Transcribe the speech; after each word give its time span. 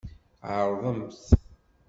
Ɛerḍemt! 0.55 1.23